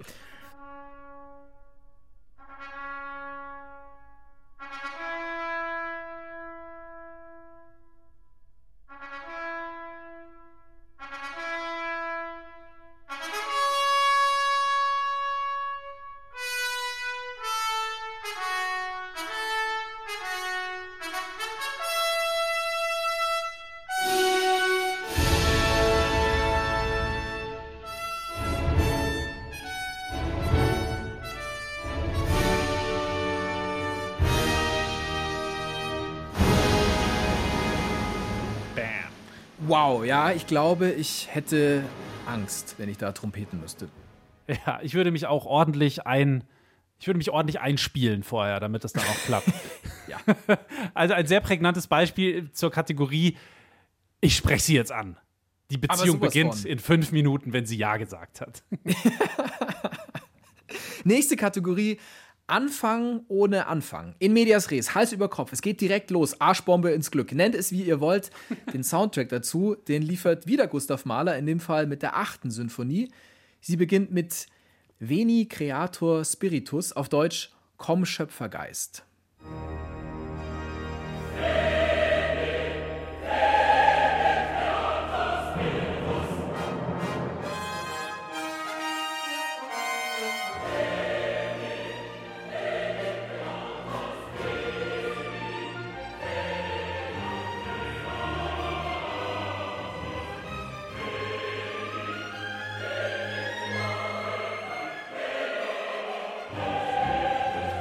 [39.70, 41.84] Wow, ja, ich glaube, ich hätte
[42.26, 43.88] Angst, wenn ich da trompeten müsste.
[44.48, 46.42] Ja, ich würde mich auch ordentlich ein.
[46.98, 49.48] Ich würde mich ordentlich einspielen vorher, damit das dann auch klappt.
[50.08, 50.18] Ja.
[50.94, 53.36] Also ein sehr prägnantes Beispiel zur Kategorie,
[54.20, 55.16] ich spreche sie jetzt an.
[55.70, 56.66] Die Beziehung beginnt von.
[56.68, 58.64] in fünf Minuten, wenn sie Ja gesagt hat.
[61.04, 61.98] Nächste Kategorie.
[62.50, 64.14] Anfang ohne Anfang.
[64.18, 65.52] In medias res, Hals über Kopf.
[65.52, 66.40] Es geht direkt los.
[66.40, 67.32] Arschbombe ins Glück.
[67.32, 68.30] Nennt es wie ihr wollt.
[68.72, 73.10] Den Soundtrack dazu, den liefert wieder Gustav Mahler, in dem Fall mit der achten Sinfonie.
[73.60, 74.46] Sie beginnt mit
[74.98, 79.04] Veni Creator Spiritus, auf Deutsch Komm Schöpfergeist.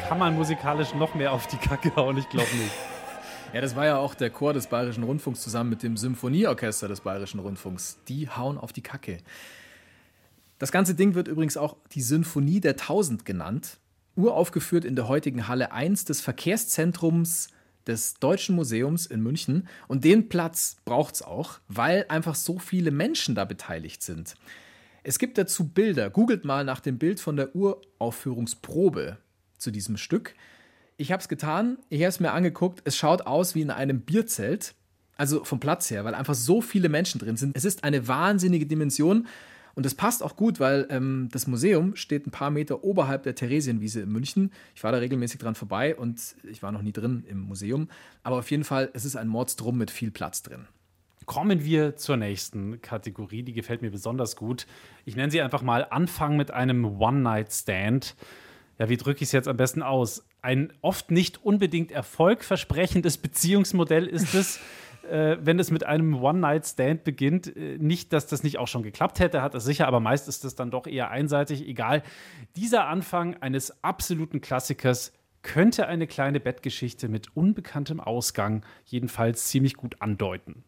[0.10, 2.18] Kann man musikalisch noch mehr auf die Kacke hauen?
[2.18, 2.72] Ich glaube nicht.
[3.54, 7.02] Ja, das war ja auch der Chor des Bayerischen Rundfunks zusammen mit dem Symphonieorchester des
[7.02, 8.00] Bayerischen Rundfunks.
[8.08, 9.18] Die hauen auf die Kacke.
[10.58, 13.78] Das ganze Ding wird übrigens auch die Sinfonie der Tausend genannt.
[14.16, 17.50] Uraufgeführt in der heutigen Halle 1 des Verkehrszentrums
[17.86, 19.68] des Deutschen Museums in München.
[19.88, 24.36] Und den Platz braucht es auch, weil einfach so viele Menschen da beteiligt sind.
[25.04, 26.10] Es gibt dazu Bilder.
[26.10, 29.18] Googelt mal nach dem Bild von der Uraufführungsprobe
[29.60, 30.34] zu diesem Stück.
[30.98, 32.82] Ich habe es getan, ich habe es mir angeguckt.
[32.84, 34.74] Es schaut aus wie in einem Bierzelt.
[35.16, 37.56] Also vom Platz her, weil einfach so viele Menschen drin sind.
[37.56, 39.28] Es ist eine wahnsinnige Dimension.
[39.76, 43.36] Und das passt auch gut, weil ähm, das Museum steht ein paar Meter oberhalb der
[43.36, 44.52] Theresienwiese in München.
[44.76, 47.90] Ich war da regelmäßig dran vorbei und ich war noch nie drin im Museum.
[48.24, 50.68] Aber auf jeden Fall, es ist ein Mordsdrum mit viel Platz drin.
[51.26, 54.68] Kommen wir zur nächsten Kategorie, die gefällt mir besonders gut.
[55.06, 58.16] Ich nenne sie einfach mal Anfang mit einem One-Night-Stand.
[58.80, 60.26] Ja, wie drücke ich es jetzt am besten aus?
[60.42, 64.60] Ein oft nicht unbedingt erfolgversprechendes Beziehungsmodell ist es.
[65.10, 69.20] äh, wenn es mit einem One-Night-Stand beginnt, äh, nicht, dass das nicht auch schon geklappt
[69.20, 71.68] hätte, hat es sicher, aber meist ist es dann doch eher einseitig.
[71.68, 72.04] Egal.
[72.56, 80.02] Dieser Anfang eines absoluten Klassikers könnte eine kleine Bettgeschichte mit unbekanntem Ausgang jedenfalls ziemlich gut
[80.02, 80.64] andeuten.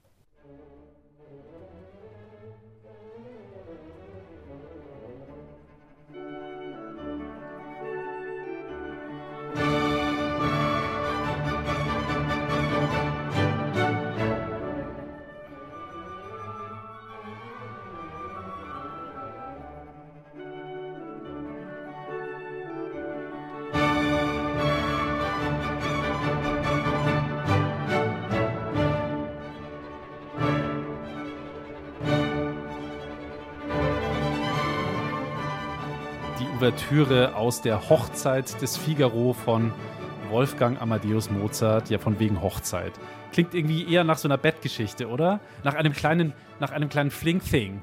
[36.61, 39.73] Ouvertüre aus der Hochzeit des Figaro von
[40.29, 42.91] Wolfgang Amadeus Mozart, ja von wegen Hochzeit.
[43.31, 45.39] Klingt irgendwie eher nach so einer Bettgeschichte, oder?
[45.63, 47.81] Nach einem kleinen, nach einem kleinen Fling-Thing.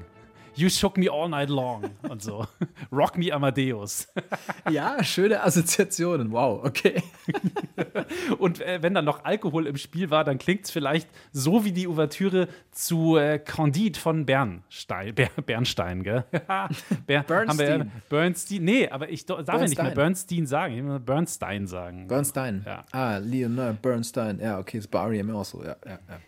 [0.59, 2.45] You shook me all night long und so.
[2.91, 4.09] Rock me Amadeus.
[4.69, 6.33] ja, schöne Assoziationen.
[6.33, 7.01] Wow, okay.
[8.39, 11.71] und äh, wenn dann noch Alkohol im Spiel war, dann klingt es vielleicht so wie
[11.71, 15.15] die Ouvertüre zu äh, Candide von Bernstein.
[15.15, 16.25] Ber Bernstein, gell?
[17.07, 17.79] Ber Bernstein.
[17.79, 18.63] Wir, Bernstein.
[18.65, 20.75] Nee, aber ich darf ja nicht mehr Bernstein sagen.
[20.75, 22.07] Ich muss Bernstein sagen.
[22.07, 22.65] Bernstein.
[22.65, 22.83] Ja.
[22.91, 24.41] Ah, Leonard Bernstein.
[24.41, 25.33] Ja, okay, ist bei R.E.M.
[25.33, 25.63] auch so.
[25.63, 26.19] Ja, ja, ja.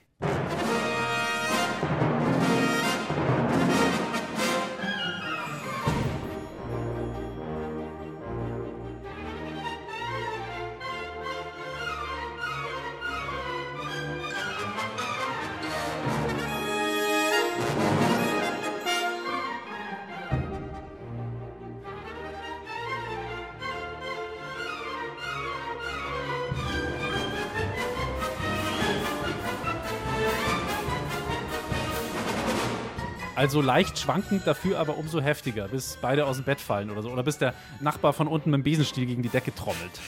[33.42, 37.10] Also leicht schwankend, dafür aber umso heftiger, bis beide aus dem Bett fallen oder so.
[37.10, 39.92] Oder bis der Nachbar von unten mit dem Besenstiel gegen die Decke trommelt.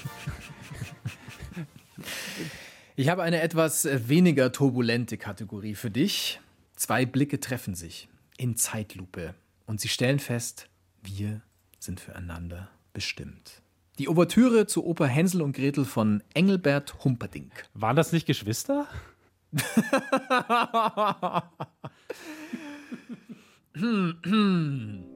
[2.96, 6.40] Ich habe eine etwas weniger turbulente Kategorie für dich.
[6.76, 9.34] Zwei Blicke treffen sich in Zeitlupe
[9.66, 10.68] und sie stellen fest,
[11.02, 11.42] wir
[11.80, 13.64] sind füreinander bestimmt.
[13.98, 17.66] Die Ouvertüre zur Oper Hänsel und Gretel von Engelbert Humperdinck.
[17.74, 18.86] Waren das nicht Geschwister?
[23.76, 25.13] 哼哼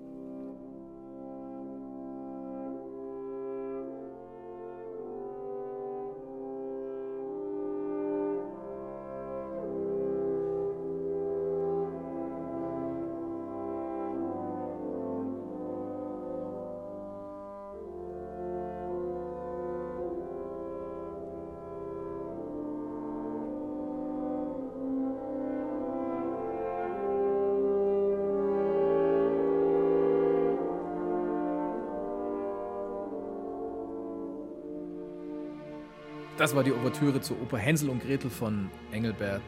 [36.38, 39.42] Das war die Ouvertüre zur Oper Hänsel und Gretel von Engelbert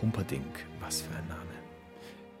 [0.00, 0.64] Humperdinck.
[0.80, 1.50] Was für ein Name.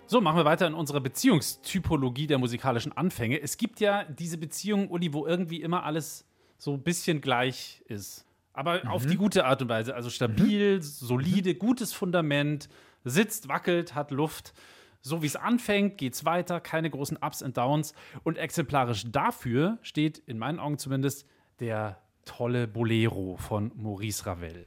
[0.06, 3.38] So, machen wir weiter in unserer Beziehungstypologie der musikalischen Anfänge.
[3.42, 6.24] Es gibt ja diese Beziehungen, Uli, wo irgendwie immer alles
[6.56, 8.24] so ein bisschen gleich ist.
[8.54, 8.88] Aber mhm.
[8.88, 9.94] auf die gute Art und Weise.
[9.94, 10.82] Also stabil, mhm.
[10.82, 12.70] solide, gutes Fundament,
[13.04, 14.54] sitzt, wackelt, hat Luft.
[15.02, 17.92] So wie es anfängt, geht es weiter, keine großen Ups und Downs.
[18.24, 21.26] Und exemplarisch dafür steht, in meinen Augen zumindest,
[21.60, 24.66] der tolle Bolero von Maurice Ravel.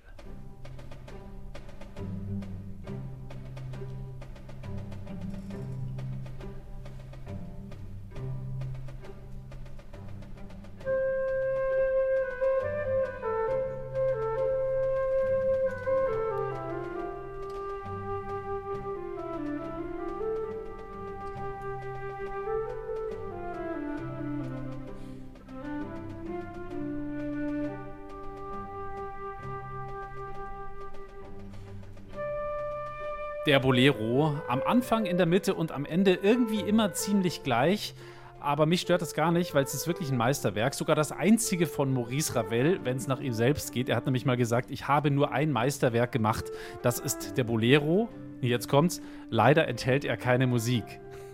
[33.45, 34.39] Der Bolero.
[34.47, 37.93] Am Anfang, in der Mitte und am Ende irgendwie immer ziemlich gleich.
[38.39, 40.73] Aber mich stört das gar nicht, weil es ist wirklich ein Meisterwerk.
[40.73, 43.89] Sogar das einzige von Maurice Ravel, wenn es nach ihm selbst geht.
[43.89, 46.45] Er hat nämlich mal gesagt, ich habe nur ein Meisterwerk gemacht.
[46.81, 48.09] Das ist der Bolero.
[48.41, 49.01] Jetzt kommt's.
[49.29, 50.83] Leider enthält er keine Musik.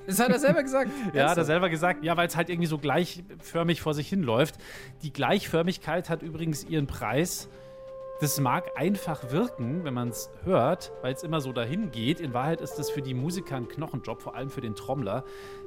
[0.07, 0.89] Das hat er selber gesagt.
[1.14, 2.03] ja, hat er selber gesagt.
[2.03, 4.55] Ja, weil es halt irgendwie so gleichförmig vor sich hinläuft.
[5.03, 7.49] Die Gleichförmigkeit hat übrigens ihren Preis
[8.22, 12.20] Das mag einfach wirken, wenn man es hört, weil es immer so dahin geht.
[12.20, 15.24] In Wahrheit ist das für die Musiker ein Knochenjob, vor allem für den Trommler.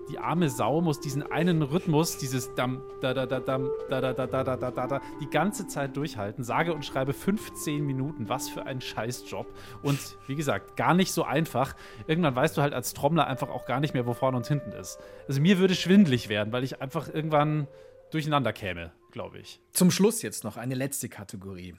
[0.09, 4.13] Die arme Sau muss diesen einen Rhythmus, dieses Dam, da, da, da, dam, da, da,
[4.13, 6.45] da, da, da, da, da, da, die ganze Zeit durchhalten.
[6.45, 8.29] Sage und schreibe 15 Minuten.
[8.29, 9.49] Was für ein Scheißjob.
[9.83, 9.99] Und
[10.29, 11.75] wie gesagt, gar nicht so einfach.
[12.07, 14.71] Irgendwann weißt du halt als Trommler einfach auch gar nicht mehr, wo vorne und hinten
[14.71, 15.01] ist.
[15.27, 17.67] Also mir würde schwindlig werden, weil ich einfach irgendwann
[18.13, 19.61] durcheinander käme, glaube ich.
[19.73, 21.75] Zum Schluss jetzt noch eine letzte Kategorie.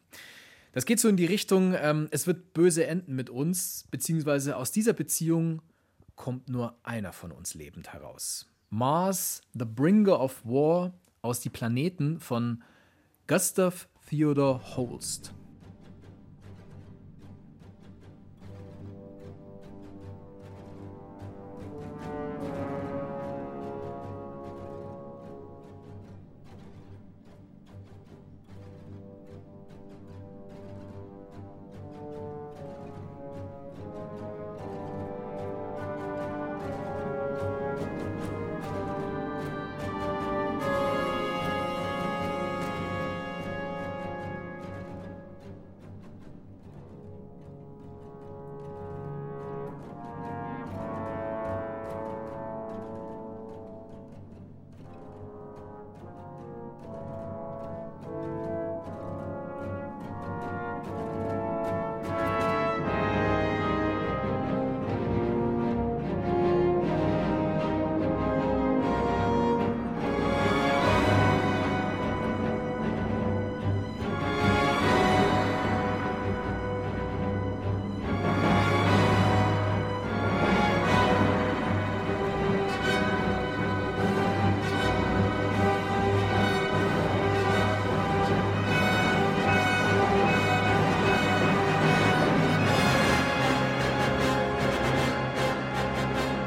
[0.75, 4.73] Das geht so in die Richtung, ähm, es wird böse enden mit uns, beziehungsweise aus
[4.73, 5.61] dieser Beziehung
[6.17, 8.51] kommt nur einer von uns lebend heraus.
[8.69, 12.61] Mars, The Bringer of War aus Die Planeten von
[13.25, 15.34] Gustav Theodor Holst.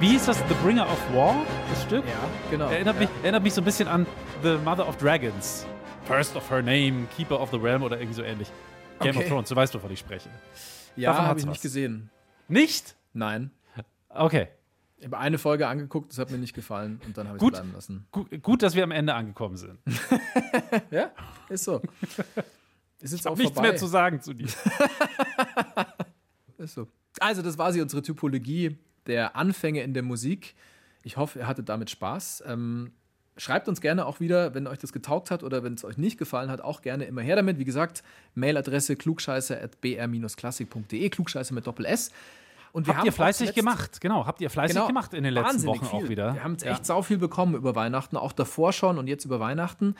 [0.09, 0.39] Wie hieß das?
[0.49, 2.03] The Bringer of War, das Stück?
[2.07, 2.71] Ja, genau.
[2.71, 3.01] Erinnert, ja.
[3.03, 4.07] mich, erinnert mich so ein bisschen an
[4.43, 5.67] The Mother of Dragons.
[6.07, 8.51] First of her name, Keeper of the Realm oder irgendwie so ähnlich.
[9.01, 9.25] Game Okay.
[9.25, 10.31] of Thrones, du weißt, wovon ich spreche.
[10.97, 11.51] ja, davon habe ich was.
[11.51, 12.09] nicht gesehen.
[12.49, 12.97] Nicht?
[13.13, 13.51] Nein.
[14.09, 14.49] Okay.
[14.97, 17.45] Ich habe eine Folge angeguckt, das hat mir nicht gefallen und dann habe ich es
[17.45, 17.53] Gut.
[17.53, 18.07] bleiben lassen.
[18.11, 19.79] Gu gut, dass wir am Ende angekommen sind.
[20.91, 21.11] Ja,
[21.51, 21.83] ist so.
[23.03, 23.69] Ist jetzt auch Nichts vorbei.
[23.73, 24.49] mehr zu sagen zu dir.
[26.57, 26.89] Ist so.
[27.21, 28.79] Also, das war sie, unsere Typologie
[29.09, 30.55] der Anfänge in der Musik.
[31.03, 32.45] Ich hoffe, ihr hattet damit Spaß.
[32.47, 32.93] Ähm,
[33.37, 36.19] schreibt uns gerne auch wieder, wenn euch das getaugt hat oder wenn es euch nicht
[36.19, 37.59] gefallen hat, auch gerne immer her damit.
[37.59, 38.03] Wie gesagt,
[38.35, 42.11] Mailadresse klugscheiße.br-klassik.de, klugscheiße mit Doppel-S.
[42.73, 44.27] Und wir Habt ihr auch fleißig gemacht, genau.
[44.27, 44.89] Habt ihr fleißig Genau.
[44.89, 46.09] gemacht in den letzten Wahnsinnig Wochen auch viel.
[46.11, 46.35] wieder.
[46.35, 46.73] Wir haben jetzt Ja.
[46.73, 49.95] echt sau viel bekommen über Weihnachten, auch davor schon und jetzt über Weihnachten.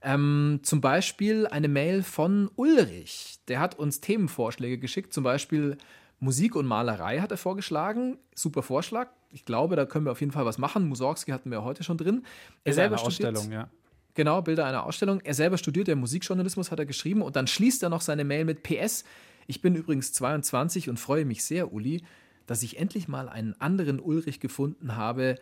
[0.00, 3.38] Ähm, zum Beispiel eine Mail von Ulrich.
[3.48, 5.76] Der hat uns Themenvorschläge geschickt, zum Beispiel
[6.24, 8.18] Musik und Malerei hat er vorgeschlagen.
[8.34, 9.10] Super Vorschlag.
[9.30, 10.88] Ich glaube, da können wir auf jeden Fall was machen.
[10.88, 12.24] Mussorgsky hatten wir heute schon drin.
[12.64, 13.68] Er Ist selber eine studiert, Ausstellung, ja.
[14.14, 15.20] Genau, Bilder einer Ausstellung.
[15.20, 17.20] Er selber studiert ja Musikjournalismus, hat er geschrieben.
[17.20, 19.04] Und dann schließt er noch seine Mail mit PS.
[19.46, 22.02] Ich bin übrigens 22 und freue mich sehr, Uli,
[22.46, 25.34] dass ich endlich mal einen anderen Ulrich gefunden habe,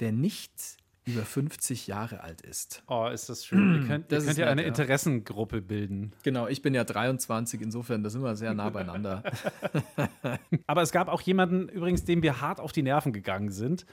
[0.00, 0.50] der nicht
[1.06, 2.82] über 50 Jahre alt ist.
[2.88, 3.82] Oh, ist das schön.
[3.82, 4.68] ihr könnt, ihr könnt ja nett, eine ja.
[4.68, 6.12] Interessengruppe bilden.
[6.22, 9.22] Genau, ich bin ja 23, insofern, da sind wir sehr nah beieinander.
[10.66, 13.84] Aber es gab auch jemanden, übrigens, dem wir hart auf die Nerven gegangen sind.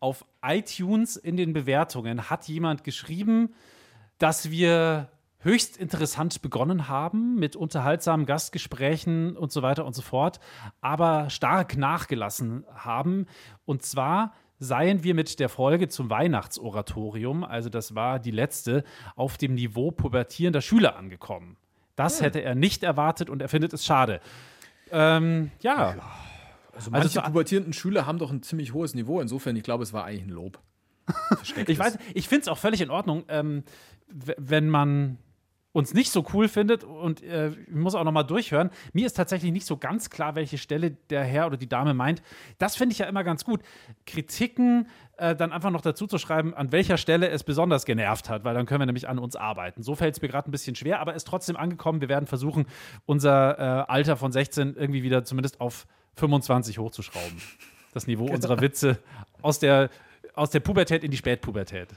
[0.00, 3.54] Auf iTunes in den Bewertungen hat jemand geschrieben,
[4.18, 5.08] dass wir
[5.40, 10.40] höchst interessant begonnen haben mit unterhaltsamen Gastgesprächen und so weiter und so fort,
[10.80, 13.26] aber stark nachgelassen haben.
[13.64, 18.84] Und zwar seien wir mit der Folge zum Weihnachtsoratorium, also das war die letzte,
[19.16, 21.56] auf dem Niveau pubertierender Schüler angekommen.
[21.96, 24.20] Das hätte er nicht erwartet und er findet es schade.
[24.90, 25.88] Ähm, ja.
[25.88, 26.00] Also
[26.74, 29.20] Also manche zu- pubertierenden Schüler haben doch ein ziemlich hohes Niveau.
[29.20, 30.60] Insofern, ich glaube, es war eigentlich ein Lob.
[31.66, 33.64] Ich weiß, ich finde es auch völlig in Ordnung, ähm,
[34.08, 35.18] wenn man
[35.72, 38.70] uns nicht so cool findet und äh, ich muss auch noch mal durchhören.
[38.92, 42.22] Mir ist tatsächlich nicht so ganz klar, welche Stelle der Herr oder die Dame meint.
[42.58, 43.60] Das finde ich ja immer ganz gut.
[44.06, 44.88] Kritiken
[45.18, 48.54] äh, dann einfach noch dazu zu schreiben, an welcher Stelle es besonders genervt hat, weil
[48.54, 49.82] dann können wir nämlich an uns arbeiten.
[49.82, 52.00] So fällt es mir gerade ein bisschen schwer, aber ist trotzdem angekommen.
[52.00, 52.66] Wir werden versuchen,
[53.04, 57.40] unser äh, Alter von 16 irgendwie wieder zumindest auf 25 hochzuschrauben.
[57.92, 58.98] Das Niveau unserer Witze
[59.42, 59.90] aus der,
[60.34, 61.88] aus der Pubertät in die Spätpubertät.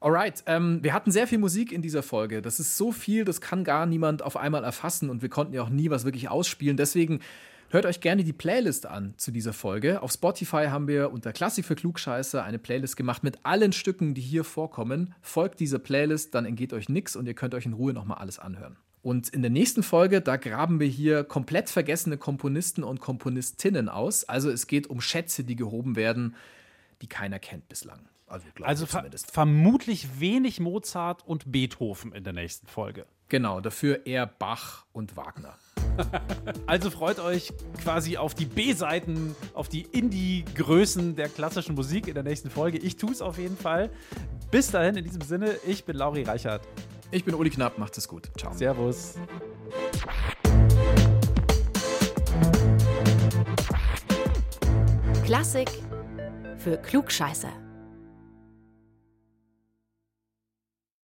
[0.00, 2.40] Alright, ähm, wir hatten sehr viel Musik in dieser Folge.
[2.40, 5.62] Das ist so viel, das kann gar niemand auf einmal erfassen und wir konnten ja
[5.62, 6.76] auch nie was wirklich ausspielen.
[6.76, 7.20] Deswegen
[7.70, 10.00] hört euch gerne die Playlist an zu dieser Folge.
[10.00, 14.20] Auf Spotify haben wir unter Klassik für Klugscheiße eine Playlist gemacht mit allen Stücken, die
[14.20, 15.14] hier vorkommen.
[15.20, 18.38] Folgt dieser Playlist, dann entgeht euch nichts und ihr könnt euch in Ruhe nochmal alles
[18.38, 18.76] anhören.
[19.02, 24.24] Und in der nächsten Folge, da graben wir hier komplett vergessene Komponisten und Komponistinnen aus.
[24.24, 26.36] Also es geht um Schätze, die gehoben werden,
[27.02, 28.08] die keiner kennt bislang.
[28.28, 33.06] Also, also ver vermutlich wenig Mozart und Beethoven in der nächsten Folge.
[33.28, 35.58] Genau, dafür eher Bach und Wagner.
[36.66, 37.52] also freut euch
[37.82, 42.78] quasi auf die B-Seiten, auf die Indie-Größen der klassischen Musik in der nächsten Folge.
[42.78, 43.90] Ich tue es auf jeden Fall.
[44.50, 46.66] Bis dahin, in diesem Sinne, ich bin Lauri Reichert.
[47.10, 48.30] Ich bin Uli Knapp, macht es gut.
[48.38, 48.52] Ciao.
[48.54, 49.14] Servus.
[55.24, 55.68] Klassik
[56.56, 57.67] für Klugscheißer.